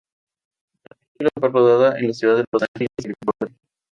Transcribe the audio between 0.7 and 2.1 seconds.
La película fue rodada en